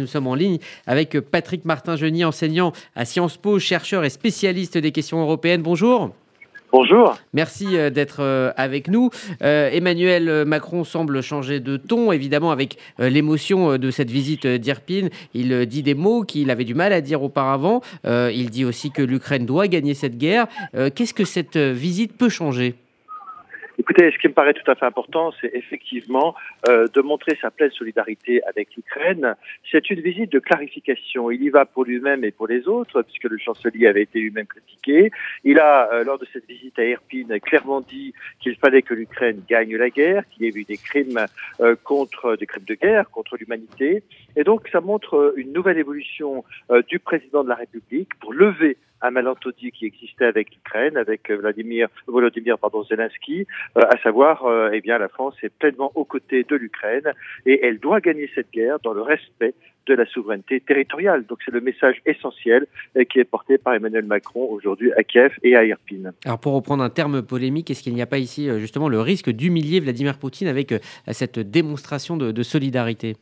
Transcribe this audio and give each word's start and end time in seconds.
Nous 0.00 0.06
sommes 0.06 0.28
en 0.28 0.36
ligne 0.36 0.58
avec 0.86 1.18
Patrick 1.18 1.64
Martin-Genier, 1.64 2.24
enseignant 2.24 2.72
à 2.94 3.04
Sciences 3.04 3.36
Po, 3.36 3.58
chercheur 3.58 4.04
et 4.04 4.10
spécialiste 4.10 4.78
des 4.78 4.92
questions 4.92 5.20
européennes. 5.20 5.62
Bonjour. 5.62 6.12
Bonjour. 6.70 7.18
Merci 7.34 7.76
euh, 7.76 7.90
d'être 7.90 8.20
euh, 8.20 8.52
avec 8.56 8.86
nous. 8.86 9.10
Euh, 9.42 9.68
Emmanuel 9.72 10.44
Macron 10.44 10.84
semble 10.84 11.20
changer 11.20 11.58
de 11.58 11.76
ton, 11.76 12.12
évidemment, 12.12 12.52
avec 12.52 12.76
l'émotion 13.00 13.76
de 13.76 13.90
cette 13.90 14.12
visite 14.12 14.46
d'Irpine. 14.46 15.10
Il 15.34 15.66
dit 15.66 15.82
des 15.82 15.94
mots 15.94 16.22
qu'il 16.22 16.52
avait 16.52 16.62
du 16.62 16.76
mal 16.76 16.92
à 16.92 17.00
dire 17.00 17.24
auparavant. 17.24 17.80
Il 18.04 18.50
dit 18.50 18.64
aussi 18.64 18.92
que 18.92 19.02
l'Ukraine 19.02 19.46
doit 19.46 19.66
gagner 19.66 19.94
cette 19.94 20.16
guerre. 20.16 20.46
Qu'est-ce 20.94 21.12
que 21.14 21.24
cette 21.24 21.56
visite 21.56 22.16
peut 22.16 22.28
changer? 22.28 22.76
Écoutez, 23.80 24.10
ce 24.10 24.18
qui 24.18 24.26
me 24.26 24.32
paraît 24.32 24.54
tout 24.54 24.68
à 24.68 24.74
fait 24.74 24.86
important, 24.86 25.32
c'est 25.40 25.54
effectivement 25.54 26.34
euh, 26.68 26.88
de 26.92 27.00
montrer 27.00 27.38
sa 27.40 27.52
pleine 27.52 27.70
solidarité 27.70 28.42
avec 28.42 28.74
l'Ukraine. 28.76 29.36
C'est 29.70 29.88
une 29.90 30.00
visite 30.00 30.32
de 30.32 30.40
clarification. 30.40 31.30
Il 31.30 31.44
y 31.44 31.48
va 31.48 31.64
pour 31.64 31.84
lui-même 31.84 32.24
et 32.24 32.32
pour 32.32 32.48
les 32.48 32.66
autres, 32.66 33.02
puisque 33.02 33.24
le 33.24 33.38
chancelier 33.38 33.86
avait 33.86 34.02
été 34.02 34.18
lui-même 34.18 34.46
critiqué. 34.46 35.12
Il 35.44 35.60
a, 35.60 35.92
euh, 35.92 36.02
lors 36.02 36.18
de 36.18 36.26
cette 36.32 36.48
visite 36.48 36.76
à 36.80 36.84
Irpine, 36.84 37.38
clairement 37.38 37.80
dit 37.80 38.14
qu'il 38.40 38.56
fallait 38.56 38.82
que 38.82 38.94
l'Ukraine 38.94 39.42
gagne 39.48 39.76
la 39.76 39.90
guerre, 39.90 40.24
qu'il 40.30 40.42
y 40.42 40.48
ait 40.48 40.60
eu 40.60 40.64
des 40.64 40.76
crimes 40.76 41.26
euh, 41.60 41.76
contre 41.84 42.34
des 42.34 42.46
crimes 42.46 42.64
de 42.64 42.74
guerre 42.74 43.08
contre 43.10 43.36
l'humanité. 43.36 44.02
Et 44.34 44.42
donc, 44.42 44.66
ça 44.72 44.80
montre 44.80 45.34
une 45.36 45.52
nouvelle 45.52 45.78
évolution 45.78 46.44
du 46.88 46.98
président 46.98 47.42
de 47.44 47.48
la 47.48 47.54
République 47.54 48.14
pour 48.20 48.32
lever 48.32 48.76
un 49.02 49.10
malentendu 49.10 49.70
qui 49.72 49.86
existait 49.86 50.26
avec 50.26 50.50
l'Ukraine, 50.52 50.96
avec 50.96 51.30
Vladimir 51.30 51.88
Volodymyr 52.06 52.58
pardon, 52.58 52.84
Zelensky, 52.84 53.46
euh, 53.76 53.82
à 53.82 53.98
savoir, 54.02 54.44
euh, 54.46 54.70
eh 54.72 54.80
bien, 54.80 54.98
la 54.98 55.08
France 55.08 55.34
est 55.42 55.52
pleinement 55.52 55.92
aux 55.94 56.04
côtés 56.04 56.44
de 56.44 56.56
l'Ukraine 56.56 57.12
et 57.46 57.64
elle 57.64 57.78
doit 57.78 58.00
gagner 58.00 58.30
cette 58.34 58.50
guerre 58.50 58.78
dans 58.82 58.92
le 58.92 59.02
respect 59.02 59.54
de 59.86 59.94
la 59.94 60.04
souveraineté 60.06 60.60
territoriale. 60.60 61.24
Donc 61.26 61.38
c'est 61.44 61.50
le 61.50 61.60
message 61.60 62.02
essentiel 62.04 62.66
euh, 62.96 63.04
qui 63.04 63.20
est 63.20 63.24
porté 63.24 63.56
par 63.56 63.74
Emmanuel 63.74 64.04
Macron 64.04 64.46
aujourd'hui 64.50 64.92
à 64.92 65.02
Kiev 65.02 65.32
et 65.42 65.56
à 65.56 65.64
Irpine. 65.64 66.12
Alors 66.24 66.38
pour 66.38 66.52
reprendre 66.52 66.82
un 66.82 66.90
terme 66.90 67.22
polémique, 67.22 67.70
est-ce 67.70 67.82
qu'il 67.82 67.94
n'y 67.94 68.02
a 68.02 68.06
pas 68.06 68.18
ici 68.18 68.48
justement 68.58 68.88
le 68.88 69.00
risque 69.00 69.30
d'humilier 69.30 69.80
Vladimir 69.80 70.18
Poutine 70.18 70.48
avec 70.48 70.74
cette 71.10 71.38
démonstration 71.38 72.16
de 72.16 72.42
solidarité? 72.42 73.16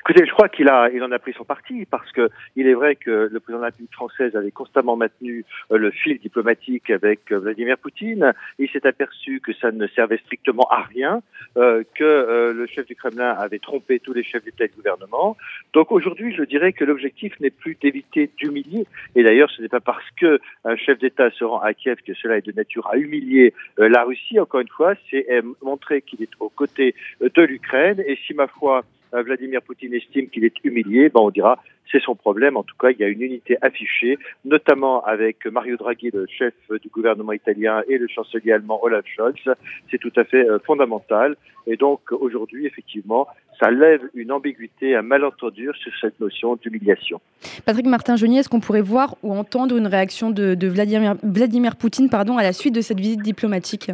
Écoutez, 0.00 0.26
je 0.26 0.32
crois 0.32 0.48
qu'il 0.48 0.68
a, 0.68 0.90
il 0.90 1.02
en 1.02 1.12
a 1.12 1.18
pris 1.18 1.32
son 1.32 1.44
parti 1.44 1.86
parce 1.86 2.10
que 2.12 2.28
il 2.56 2.66
est 2.66 2.74
vrai 2.74 2.96
que 2.96 3.28
le 3.30 3.40
président 3.40 3.58
de 3.58 3.62
la 3.62 3.68
République 3.68 3.92
française 3.92 4.34
avait 4.36 4.50
constamment 4.50 4.96
maintenu 4.96 5.44
euh, 5.70 5.78
le 5.78 5.90
fil 5.90 6.18
diplomatique 6.18 6.90
avec 6.90 7.30
euh, 7.32 7.38
Vladimir 7.38 7.78
Poutine. 7.78 8.32
Il 8.58 8.68
s'est 8.70 8.86
aperçu 8.86 9.40
que 9.40 9.52
ça 9.52 9.70
ne 9.70 9.86
servait 9.88 10.18
strictement 10.18 10.66
à 10.70 10.82
rien, 10.82 11.22
euh, 11.56 11.82
que 11.94 12.52
le 12.52 12.66
chef 12.66 12.86
du 12.86 12.96
Kremlin 12.96 13.30
avait 13.30 13.58
trompé 13.58 14.00
tous 14.00 14.12
les 14.12 14.24
chefs 14.24 14.44
d'État 14.44 14.64
et 14.64 14.68
de 14.68 14.74
gouvernement. 14.74 15.36
Donc 15.72 15.92
aujourd'hui, 15.92 16.34
je 16.34 16.42
dirais 16.42 16.72
que 16.72 16.84
l'objectif 16.84 17.38
n'est 17.40 17.50
plus 17.50 17.76
d'éviter 17.80 18.30
d'humilier. 18.36 18.86
Et 19.14 19.22
d'ailleurs, 19.22 19.50
ce 19.50 19.62
n'est 19.62 19.68
pas 19.68 19.80
parce 19.80 20.04
que 20.20 20.40
un 20.64 20.76
chef 20.76 20.98
d'État 20.98 21.30
se 21.30 21.44
rend 21.44 21.60
à 21.60 21.74
Kiev 21.74 21.96
que 22.06 22.14
cela 22.14 22.38
est 22.38 22.46
de 22.46 22.52
nature 22.52 22.88
à 22.88 22.96
humilier 22.96 23.54
la 23.76 24.04
Russie. 24.04 24.38
Encore 24.40 24.60
une 24.60 24.68
fois, 24.68 24.94
c'est 25.10 25.26
montrer 25.62 26.02
qu'il 26.02 26.22
est 26.22 26.30
aux 26.40 26.48
côtés 26.48 26.94
de 27.20 27.42
l'Ukraine. 27.42 28.02
Et 28.06 28.18
si 28.26 28.34
ma 28.34 28.46
foi 28.46 28.72
euh, 28.72 28.82
Vladimir 29.12 29.62
Poutine 29.62 29.94
estime 29.94 30.28
qu'il 30.28 30.44
est 30.44 30.54
humilié, 30.64 31.08
ben 31.08 31.20
on 31.20 31.30
dira 31.30 31.58
c'est 31.92 32.02
son 32.02 32.14
problème. 32.14 32.56
En 32.56 32.62
tout 32.62 32.74
cas, 32.78 32.90
il 32.90 32.98
y 32.98 33.04
a 33.04 33.08
une 33.08 33.22
unité 33.22 33.56
affichée, 33.60 34.18
notamment 34.44 35.04
avec 35.04 35.44
Mario 35.46 35.76
Draghi, 35.76 36.10
le 36.12 36.26
chef 36.26 36.54
du 36.80 36.88
gouvernement 36.88 37.32
italien, 37.32 37.82
et 37.88 37.98
le 37.98 38.08
chancelier 38.08 38.52
allemand 38.52 38.80
Olaf 38.82 39.04
Scholz. 39.06 39.54
C'est 39.90 39.98
tout 39.98 40.12
à 40.16 40.24
fait 40.24 40.48
euh, 40.48 40.58
fondamental. 40.64 41.36
Et 41.66 41.76
donc, 41.76 42.00
aujourd'hui, 42.10 42.66
effectivement, 42.66 43.28
ça 43.60 43.70
lève 43.70 44.00
une 44.14 44.32
ambiguïté, 44.32 44.96
un 44.96 45.02
malentendu 45.02 45.70
sur 45.74 45.92
cette 46.00 46.18
notion 46.18 46.56
d'humiliation. 46.56 47.20
Patrick 47.64 47.86
Martin-Genier, 47.86 48.38
est-ce 48.38 48.48
qu'on 48.48 48.60
pourrait 48.60 48.82
voir 48.82 49.14
ou 49.22 49.32
entendre 49.32 49.76
une 49.76 49.86
réaction 49.86 50.30
de, 50.30 50.66
Vladimir, 50.66 51.14
Vladimir 51.22 51.76
Poutine 51.76 52.08
pardon, 52.08 52.36
à 52.38 52.42
la 52.42 52.52
suite 52.52 52.74
de 52.74 52.80
cette 52.80 52.98
visite 52.98 53.22
diplomatique? 53.22 53.90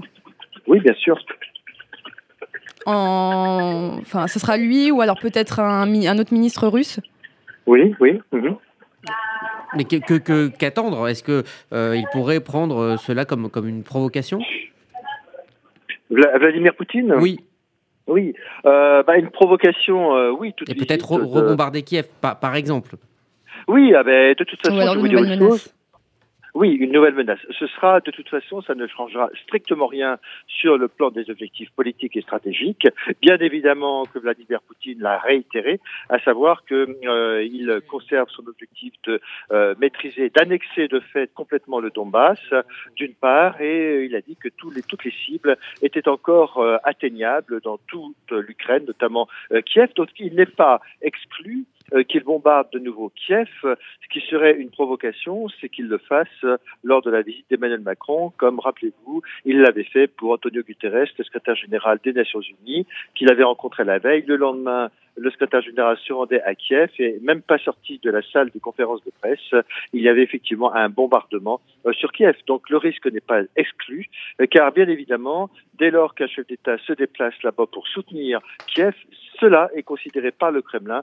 Oui, 0.67 0.81
bien 0.81 0.95
sûr 0.95 1.19
enfin, 2.95 4.27
ce 4.27 4.39
sera 4.39 4.57
lui 4.57 4.91
ou 4.91 5.01
alors 5.01 5.19
peut-être 5.19 5.61
un, 5.61 5.83
un 5.83 6.19
autre 6.19 6.33
ministre 6.33 6.69
russe? 6.69 7.01
Oui, 7.67 7.95
oui. 8.01 8.21
Mhm. 8.33 8.57
Mais 9.77 9.85
qu'attendre 9.85 11.03
que, 11.03 11.09
Est-ce 11.09 11.23
qu'il 11.23 11.43
euh, 11.73 11.97
il 11.97 12.05
pourrait 12.13 12.41
prendre 12.41 12.79
euh, 12.79 12.97
cela 12.97 13.25
comme, 13.25 13.51
comme 13.51 13.69
une 13.69 13.83
provocation? 13.83 14.41
Vladimir 16.11 16.75
Poutine? 16.75 17.15
Oui. 17.21 17.39
Oui, 18.07 18.33
euh, 18.65 19.03
bah, 19.03 19.19
une 19.19 19.29
provocation, 19.29 20.31
oui. 20.31 20.55
Toute 20.57 20.71
Et 20.71 20.75
peut-être 20.75 21.13
rebombarder 21.13 21.83
Kiev, 21.83 22.07
par, 22.23 22.41
par 22.41 22.57
exemple. 22.57 22.95
Oui, 23.67 23.93
ah 23.95 24.03
ben, 24.03 24.35
de 24.35 24.45
toute 24.45 24.59
façon, 24.63 24.81
je 24.81 24.99
vous 24.99 25.09
dire 25.09 25.23
une 25.23 25.39
chose. 25.39 25.75
Oui, 26.61 26.71
une 26.71 26.91
nouvelle 26.91 27.15
menace. 27.15 27.39
Ce 27.57 27.69
sera, 27.69 28.01
de 28.01 28.11
toute 28.11 28.29
façon, 28.29 28.63
ça 28.63 28.75
ne 28.75 28.89
changera 28.89 29.31
strictement 29.45 29.87
rien 29.87 30.19
sur 30.49 30.77
le 30.77 30.89
plan 30.89 31.13
des 31.13 31.31
objectifs 31.31 31.71
politiques 31.71 32.17
et 32.17 32.21
stratégiques. 32.21 32.89
Bien 33.23 33.37
évidemment 33.39 34.05
que 34.07 34.19
Vladimir 34.19 34.61
Poutine 34.63 34.99
l'a 35.01 35.19
réitéré, 35.19 35.79
à 36.09 36.19
savoir 36.19 36.65
qu'il 36.65 36.97
euh, 37.07 37.81
conserve 37.89 38.29
son 38.31 38.45
objectif 38.49 38.93
de 39.07 39.21
euh, 39.53 39.77
maîtriser, 39.79 40.31
d'annexer 40.31 40.89
de 40.89 40.99
fait 40.99 41.33
complètement 41.33 41.79
le 41.79 41.91
Donbass, 41.91 42.41
d'une 42.97 43.15
part, 43.15 43.61
et 43.61 44.07
il 44.07 44.17
a 44.17 44.21
dit 44.21 44.35
que 44.35 44.49
tous 44.49 44.73
les, 44.73 44.83
toutes 44.83 45.05
les 45.05 45.15
cibles 45.27 45.57
étaient 45.81 46.09
encore 46.09 46.59
euh, 46.59 46.77
atteignables 46.83 47.61
dans 47.61 47.79
toute 47.87 48.33
l'Ukraine, 48.33 48.85
notamment 48.85 49.29
Kiev. 49.65 49.91
Donc 49.95 50.09
il 50.19 50.35
n'est 50.35 50.47
pas 50.47 50.81
exclu 51.03 51.67
euh, 51.95 52.03
qu'il 52.03 52.25
bombarde 52.25 52.69
de 52.73 52.79
nouveau 52.79 53.11
Kiev. 53.15 53.49
Ce 53.63 54.09
qui 54.11 54.21
serait 54.29 54.57
une 54.57 54.71
provocation, 54.71 55.49
c'est 55.61 55.69
qu'il 55.69 55.87
le 55.87 55.99
fasse 55.99 56.45
lors 56.83 57.03
de 57.03 57.11
la 57.11 57.23
visite 57.23 57.47
d'Emmanuel 57.51 57.81
Macron, 57.81 58.33
comme, 58.37 58.61
rappelez-vous, 58.61 59.23
il 59.45 59.61
l'avait 59.61 59.85
fait 59.85 60.07
pour 60.07 60.33
Antonio 60.33 60.63
Guterres, 60.63 61.09
le 61.19 61.25
secrétaire 61.25 61.57
général 61.57 61.99
des 62.03 62.13
Nations 62.13 62.41
Unies, 62.41 62.87
qu'il 63.15 63.31
avait 63.31 63.45
rencontré 63.45 63.85
la 63.85 63.99
veille. 63.99 64.25
Le 64.27 64.37
lendemain, 64.37 64.91
le 65.19 65.31
secrétaire 65.31 65.63
général 65.63 65.97
se 65.99 66.13
rendait 66.13 66.43
à 66.43 66.55
Kiev 66.55 66.91
et 66.99 67.19
même 67.23 67.43
pas 67.43 67.59
sorti 67.59 68.01
de 68.03 68.11
la 68.11 68.23
salle 68.23 68.51
de 68.51 68.59
conférence 68.59 69.03
de 69.05 69.11
presse, 69.21 69.55
il 69.93 70.03
y 70.03 70.09
avait 70.09 70.23
effectivement 70.23 70.75
un 70.75 70.89
bombardement 70.89 71.61
euh, 71.87 71.93
sur 71.93 72.13
Kiev. 72.13 72.37
Donc 72.47 72.71
le 72.71 72.77
risque 72.77 73.07
n'est 73.07 73.21
pas 73.21 73.43
exclu, 73.57 74.09
euh, 74.41 74.47
car 74.47 74.73
bien 74.73 74.89
évidemment, 74.89 75.51
dès 75.79 75.91
lors 75.91 76.15
qu'un 76.15 76.27
chef 76.27 76.47
d'État 76.47 76.79
se 76.79 76.93
déplace 76.93 77.35
là-bas 77.43 77.67
pour 77.71 77.87
soutenir 77.89 78.41
Kiev, 78.67 78.95
cela 79.41 79.71
est 79.75 79.83
considéré 79.83 80.31
par 80.31 80.51
le 80.51 80.63
Kremlin 80.63 80.99
euh, 80.99 81.03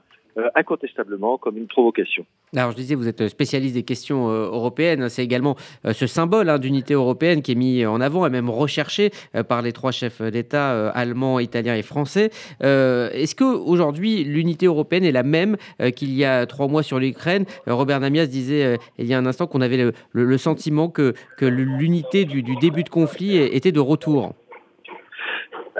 incontestablement 0.54 1.38
comme 1.38 1.56
une 1.56 1.66
provocation. 1.66 2.24
Alors 2.54 2.70
je 2.72 2.76
disais, 2.76 2.94
vous 2.94 3.08
êtes 3.08 3.28
spécialiste 3.28 3.74
des 3.74 3.82
questions 3.82 4.30
euh, 4.30 4.46
européennes. 4.46 5.08
C'est 5.08 5.24
également 5.24 5.56
euh, 5.84 5.92
ce 5.92 6.06
symbole 6.06 6.48
hein, 6.48 6.58
d'unité 6.58 6.94
européenne 6.94 7.42
qui 7.42 7.52
est 7.52 7.56
mis 7.56 7.84
en 7.86 8.00
avant 8.00 8.26
et 8.26 8.30
même 8.30 8.50
recherché 8.50 9.10
par 9.48 9.62
les 9.62 9.72
trois 9.72 9.92
chefs 9.92 10.22
d'État 10.22 10.90
allemands, 10.90 11.38
italiens 11.38 11.74
et 11.74 11.82
français. 11.82 12.30
Est-ce 12.60 13.34
qu'aujourd'hui 13.34 14.24
l'unité 14.24 14.66
européenne 14.66 15.04
est 15.04 15.12
la 15.12 15.22
même 15.22 15.56
qu'il 15.94 16.12
y 16.12 16.24
a 16.24 16.46
trois 16.46 16.68
mois 16.68 16.82
sur 16.82 16.98
l'Ukraine? 16.98 17.44
Robert 17.66 18.00
Namias 18.00 18.26
disait 18.26 18.78
il 18.98 19.06
y 19.06 19.14
a 19.14 19.18
un 19.18 19.26
instant 19.26 19.46
qu'on 19.46 19.60
avait 19.60 19.92
le, 20.12 20.38
sentiment 20.38 20.88
que, 20.88 21.14
que 21.36 21.46
l'unité 21.46 22.24
du, 22.24 22.42
du 22.42 22.56
début 22.56 22.82
de 22.82 22.88
conflit 22.88 23.36
était 23.36 23.72
de 23.72 23.80
retour. 23.80 24.34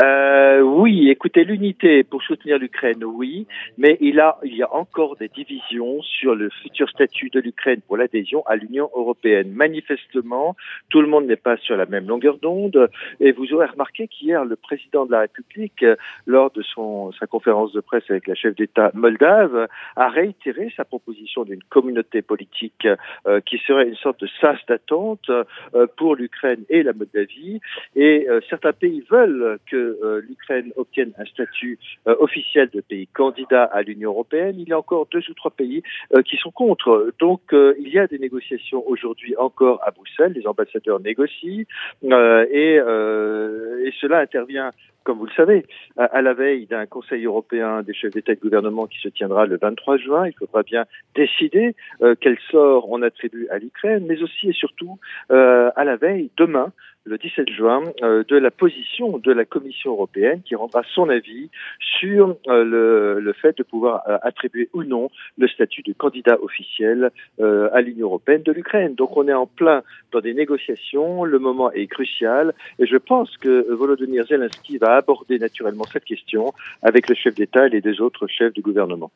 Euh, 0.02 0.60
oui, 0.60 1.08
écoutez, 1.08 1.44
l'unité 1.44 2.04
pour 2.04 2.22
soutenir 2.22 2.58
l'Ukraine, 2.58 3.02
oui, 3.02 3.46
mais 3.78 3.96
il, 4.00 4.20
a, 4.20 4.38
il 4.44 4.54
y 4.54 4.62
a 4.62 4.74
encore 4.74 5.16
des 5.16 5.28
divisions 5.28 6.02
sur 6.02 6.34
le 6.34 6.50
futur 6.50 6.90
statut 6.90 7.30
de 7.30 7.40
l'Ukraine 7.40 7.80
pour 7.86 7.96
l'adhésion 7.96 8.42
à 8.46 8.56
l'Union 8.56 8.90
européenne. 8.94 9.52
Manifestement, 9.52 10.54
tout 10.90 11.00
le 11.00 11.06
monde 11.06 11.26
n'est 11.26 11.36
pas 11.36 11.56
sur 11.56 11.78
la 11.78 11.86
même 11.86 12.06
longueur 12.06 12.36
d'onde, 12.36 12.90
et 13.20 13.32
vous 13.32 13.54
aurez 13.54 13.66
remarqué 13.66 14.06
qu'hier, 14.06 14.44
le 14.44 14.56
président 14.56 15.06
de 15.06 15.12
la 15.12 15.20
République, 15.20 15.84
lors 16.26 16.50
de 16.50 16.60
son, 16.60 17.12
sa 17.12 17.26
conférence 17.26 17.72
de 17.72 17.80
presse 17.80 18.04
avec 18.10 18.26
la 18.26 18.34
chef 18.34 18.54
d'État 18.54 18.90
moldave, 18.92 19.66
a 19.96 20.08
réitéré 20.10 20.70
sa 20.76 20.84
proposition 20.84 21.44
d'une 21.44 21.62
communauté 21.70 22.20
politique 22.20 22.86
euh, 23.26 23.40
qui 23.40 23.56
serait 23.66 23.88
une 23.88 23.96
sorte 23.96 24.20
de 24.20 24.28
sas 24.42 24.58
d'attente 24.68 25.30
euh, 25.30 25.86
pour 25.96 26.16
l'Ukraine 26.16 26.64
et 26.68 26.82
la 26.82 26.92
Moldavie, 26.92 27.60
et 27.94 28.26
euh, 28.28 28.40
certains 28.50 28.74
pays 28.74 29.02
veulent 29.10 29.58
que 29.70 29.85
euh, 29.86 30.20
l'Ukraine 30.26 30.72
obtienne 30.76 31.12
un 31.18 31.24
statut 31.24 31.78
euh, 32.06 32.14
officiel 32.18 32.68
de 32.72 32.80
pays 32.80 33.06
candidat 33.06 33.64
à 33.64 33.82
l'Union 33.82 34.10
européenne, 34.10 34.56
il 34.58 34.68
y 34.68 34.72
a 34.72 34.78
encore 34.78 35.06
deux 35.10 35.22
ou 35.28 35.34
trois 35.34 35.50
pays 35.50 35.82
euh, 36.14 36.22
qui 36.22 36.36
sont 36.36 36.50
contre. 36.50 37.12
Donc 37.18 37.40
il 37.52 37.88
y 37.88 37.98
a 37.98 38.06
des 38.06 38.18
négociations 38.18 38.86
aujourd'hui 38.86 39.36
encore 39.36 39.80
à 39.84 39.90
Bruxelles, 39.90 40.32
les 40.32 40.46
ambassadeurs 40.46 41.00
négocient 41.00 41.64
et, 42.02 42.74
et 42.76 43.92
cela 44.00 44.18
intervient 44.20 44.70
comme 45.04 45.18
vous 45.18 45.26
le 45.26 45.32
savez, 45.36 45.64
à, 45.96 46.20
la 46.20 46.34
veille 46.34 46.66
d'un 46.66 46.84
Conseil 46.86 47.24
européen 47.26 47.82
des 47.82 47.94
chefs 47.94 48.10
d'État 48.10 48.32
et 48.32 48.34
de 48.34 48.40
gouvernement 48.40 48.88
qui 48.88 48.98
se 48.98 49.06
tiendra 49.08 49.46
le 49.46 49.56
23 49.56 49.98
juin, 49.98 50.26
il 50.26 50.32
faudra 50.32 50.64
bien 50.64 50.84
décider 51.14 51.76
quel 52.20 52.36
sort 52.50 52.90
on 52.90 53.02
attribue 53.02 53.46
à 53.50 53.58
l'Ukraine, 53.58 54.04
mais 54.08 54.20
aussi 54.20 54.48
et 54.48 54.52
surtout 54.52 54.98
à 55.28 55.84
la 55.84 55.96
veille, 55.96 56.32
demain, 56.36 56.72
le 57.06 57.18
17 57.18 57.48
juin 57.50 57.82
de 58.02 58.36
la 58.36 58.50
position 58.50 59.18
de 59.18 59.32
la 59.32 59.44
Commission 59.44 59.92
européenne 59.92 60.42
qui 60.44 60.54
rendra 60.54 60.82
son 60.94 61.08
avis 61.08 61.48
sur 61.78 62.36
le, 62.46 63.20
le, 63.20 63.32
fait 63.32 63.56
de 63.58 63.62
pouvoir 63.62 64.02
attribuer 64.22 64.68
ou 64.72 64.82
non 64.82 65.10
le 65.38 65.48
statut 65.48 65.82
de 65.82 65.92
candidat 65.92 66.38
officiel 66.42 67.10
à 67.40 67.80
l'Union 67.80 68.06
européenne 68.06 68.42
de 68.42 68.52
l'Ukraine. 68.52 68.94
Donc 68.94 69.16
on 69.16 69.28
est 69.28 69.32
en 69.32 69.46
plein 69.46 69.82
dans 70.12 70.20
des 70.20 70.34
négociations, 70.34 71.24
le 71.24 71.38
moment 71.38 71.70
est 71.72 71.86
crucial 71.86 72.54
et 72.78 72.86
je 72.86 72.96
pense 72.96 73.36
que 73.36 73.72
Volodymyr 73.72 74.26
Zelensky 74.26 74.78
va 74.78 74.96
aborder 74.96 75.38
naturellement 75.38 75.84
cette 75.84 76.04
question 76.04 76.52
avec 76.82 77.08
le 77.08 77.14
chef 77.14 77.34
d'État 77.34 77.66
et 77.66 77.70
les 77.70 77.80
deux 77.80 78.00
autres 78.00 78.26
chefs 78.26 78.52
du 78.52 78.62
gouvernement. 78.62 78.96